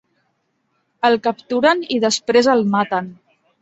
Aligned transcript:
El 1.11 1.19
capturen 1.29 1.87
i 1.99 2.01
després 2.09 2.53
el 2.59 2.69
maten. 2.77 3.17